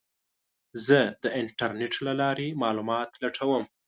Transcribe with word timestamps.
زه 0.85 0.99
د 1.23 1.25
انټرنیټ 1.39 1.93
له 2.07 2.13
لارې 2.21 2.57
معلومات 2.63 3.09
لټوم. 3.23 3.63